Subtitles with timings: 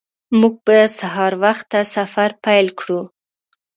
[0.39, 3.01] موږ به سهار وخته سفر پیل کړو